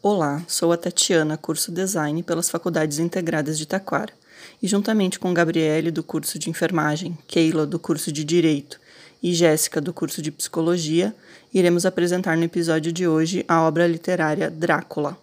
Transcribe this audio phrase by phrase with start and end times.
[0.00, 4.12] Olá, sou a Tatiana, curso Design pelas Faculdades Integradas de Taquara,
[4.62, 8.78] e juntamente com Gabriele, do curso de Enfermagem, Keila, do curso de Direito
[9.20, 11.12] e Jéssica, do curso de Psicologia,
[11.52, 15.18] iremos apresentar no episódio de hoje a obra literária Drácula.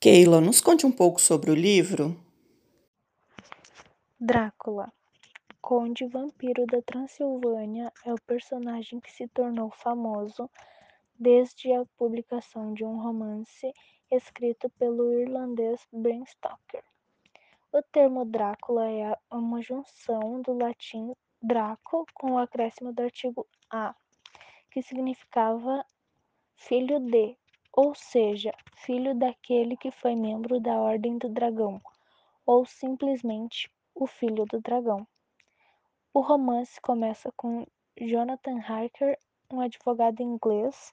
[0.00, 2.16] Keila, nos conte um pouco sobre o livro.
[4.18, 4.90] Drácula
[5.60, 10.48] Conde Vampiro da Transilvânia é o personagem que se tornou famoso
[11.18, 13.74] desde a publicação de um romance
[14.10, 16.82] escrito pelo irlandês Bram Stoker.
[17.72, 23.94] O termo Drácula é uma junção do latim Draco com o acréscimo do artigo a,
[24.70, 25.84] que significava
[26.54, 27.36] filho de,
[27.72, 31.80] ou seja, filho daquele que foi membro da Ordem do Dragão,
[32.46, 35.06] ou simplesmente o filho do dragão.
[36.14, 37.66] O romance começa com
[38.00, 39.18] Jonathan Harker,
[39.52, 40.90] um advogado inglês,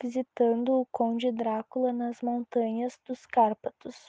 [0.00, 4.08] visitando o Conde Drácula nas montanhas dos Cárpatos.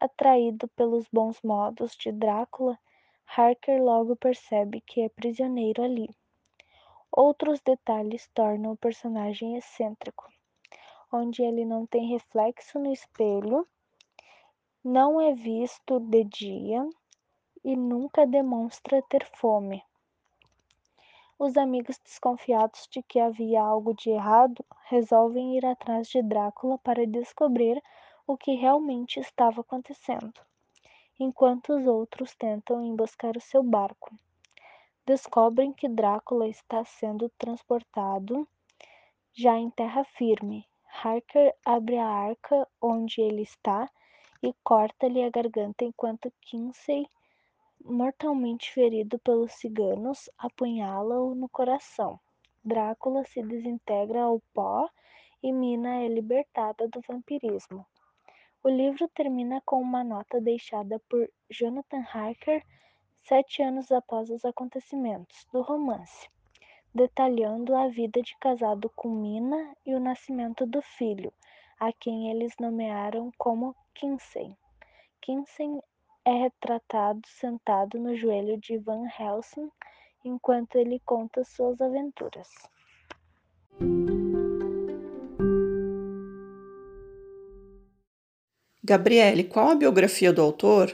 [0.00, 2.76] Atraído pelos bons modos de Drácula,
[3.24, 6.10] Harker logo percebe que é prisioneiro ali.
[7.12, 10.28] Outros detalhes tornam o personagem excêntrico,
[11.12, 13.66] onde ele não tem reflexo no espelho,
[14.82, 16.84] não é visto de dia
[17.64, 19.84] e nunca demonstra ter fome.
[21.38, 27.06] Os amigos, desconfiados de que havia algo de errado, resolvem ir atrás de Drácula para
[27.06, 27.82] descobrir
[28.26, 30.40] o que realmente estava acontecendo,
[31.18, 34.14] enquanto os outros tentam emboscar o seu barco.
[35.06, 38.46] Descobrem que Drácula está sendo transportado
[39.32, 40.68] já em terra firme.
[41.02, 43.88] Harker abre a arca onde ele está
[44.42, 47.08] e corta-lhe a garganta enquanto Kinsey
[47.84, 52.18] mortalmente ferido pelos ciganos, apunhala-o no coração.
[52.64, 54.88] Drácula se desintegra ao pó
[55.42, 57.86] e Mina é libertada do vampirismo.
[58.62, 62.62] O livro termina com uma nota deixada por Jonathan Harker
[63.22, 66.28] sete anos após os acontecimentos do romance,
[66.94, 71.32] detalhando a vida de casado com Mina e o nascimento do filho,
[71.78, 74.54] a quem eles nomearam como Kinsey.
[75.22, 75.80] Kinsey
[76.24, 79.70] é retratado sentado no joelho de Van Helsing
[80.24, 82.48] enquanto ele conta suas aventuras.
[88.82, 90.92] Gabriele, qual a biografia do autor?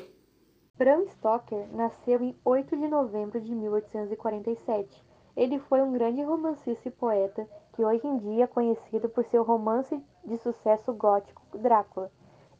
[0.77, 5.03] Bram Stoker nasceu em 8 de novembro de 1847.
[5.35, 9.43] Ele foi um grande romancista e poeta que hoje em dia é conhecido por seu
[9.43, 12.11] romance de sucesso gótico Drácula.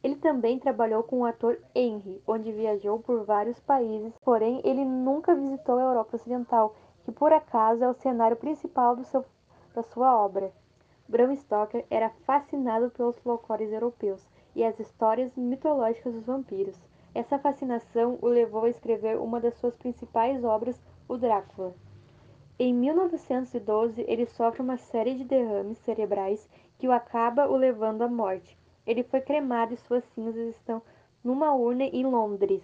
[0.03, 5.33] Ele também trabalhou com o ator Henry, onde viajou por vários países, porém ele nunca
[5.33, 9.25] visitou a Europa Ocidental, que por acaso é o cenário principal seu,
[9.73, 10.51] da sua obra.
[11.07, 16.77] Bram Stoker era fascinado pelos folclores europeus e as histórias mitológicas dos vampiros.
[17.15, 21.73] Essa fascinação o levou a escrever uma das suas principais obras, o Drácula.
[22.59, 28.07] Em 1912, ele sofre uma série de derrames cerebrais que o acaba o levando à
[28.07, 28.57] morte.
[28.87, 30.81] Ele foi cremado e suas cinzas estão
[31.21, 32.61] numa urna em Londres.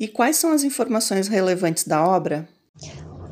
[0.00, 2.48] E quais são as informações relevantes da obra?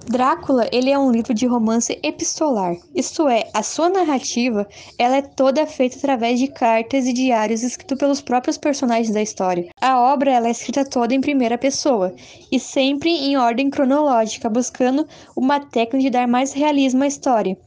[0.08, 2.76] Drácula, ele é um livro de romance epistolar.
[2.94, 4.64] Isto é, a sua narrativa,
[4.96, 9.68] ela é toda feita através de cartas e diários escritos pelos próprios personagens da história.
[9.80, 12.14] A obra, ela é escrita toda em primeira pessoa
[12.52, 17.58] e sempre em ordem cronológica, buscando uma técnica de dar mais realismo à história.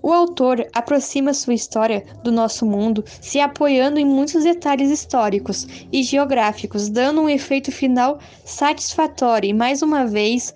[0.00, 6.04] O autor aproxima sua história do nosso mundo se apoiando em muitos detalhes históricos e
[6.04, 10.54] geográficos, dando um efeito final satisfatório e, mais uma vez,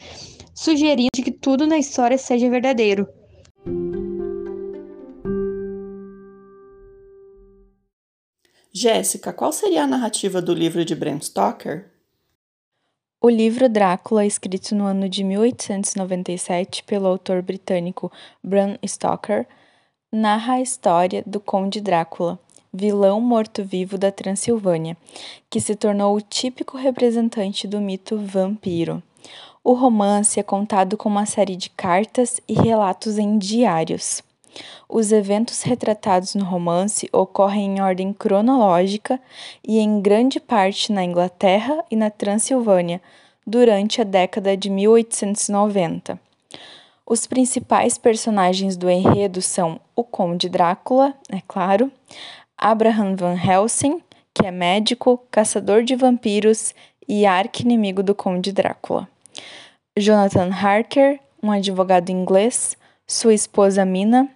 [0.54, 3.06] sugerindo que tudo na história seja verdadeiro.
[8.72, 11.90] Jéssica, qual seria a narrativa do livro de Bram Stoker?
[13.20, 18.12] O livro Drácula, escrito no ano de 1897 pelo autor britânico
[18.42, 19.46] Bram Stoker,
[20.12, 22.38] narra a história do Conde Drácula,
[22.72, 24.96] vilão morto-vivo da Transilvânia,
[25.48, 29.02] que se tornou o típico representante do mito vampiro.
[29.66, 34.22] O romance é contado com uma série de cartas e relatos em diários.
[34.86, 39.18] Os eventos retratados no romance ocorrem em ordem cronológica
[39.66, 43.00] e em grande parte na Inglaterra e na Transilvânia
[43.46, 46.20] durante a década de 1890.
[47.06, 51.90] Os principais personagens do enredo são o Conde Drácula, é claro,
[52.58, 54.02] Abraham Van Helsing,
[54.34, 56.74] que é médico, caçador de vampiros
[57.08, 59.08] e arqui-inimigo do Conde Drácula.
[59.98, 62.76] Jonathan Harker, um advogado inglês,
[63.06, 64.28] sua esposa Mina,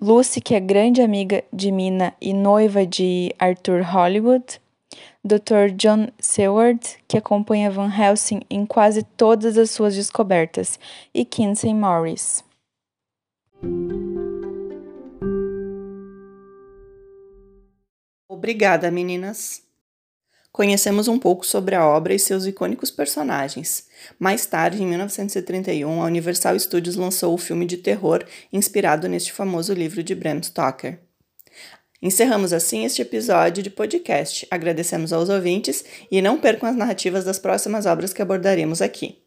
[0.00, 4.60] Lucy, que é grande amiga de Mina e noiva de Arthur Hollywood,
[5.24, 5.70] Dr.
[5.74, 10.78] John Seward, que acompanha Van Helsing em quase todas as suas descobertas,
[11.12, 12.44] e Kinsey Morris.
[18.28, 19.65] Obrigada, meninas!
[20.56, 23.88] Conhecemos um pouco sobre a obra e seus icônicos personagens.
[24.18, 29.74] Mais tarde, em 1931, a Universal Studios lançou o filme de terror inspirado neste famoso
[29.74, 30.98] livro de Bram Stoker.
[32.00, 34.48] Encerramos assim este episódio de podcast.
[34.50, 39.25] Agradecemos aos ouvintes e não percam as narrativas das próximas obras que abordaremos aqui.